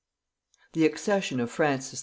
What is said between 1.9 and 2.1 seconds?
II.